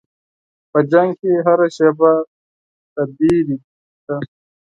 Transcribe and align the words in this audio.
په 0.71 0.79
جنګ 0.91 1.09
کې 1.19 1.31
هره 1.45 1.67
شېبه 1.75 2.11
د 2.95 2.95
وېرې 3.17 3.57
ده. 4.05 4.17